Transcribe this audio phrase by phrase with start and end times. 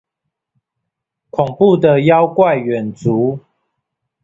[1.29, 3.37] 恐怖的妖怪遠足